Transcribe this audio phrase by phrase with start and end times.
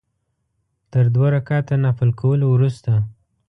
[0.91, 2.91] تر دوه رکعته نفل کولو وروسته.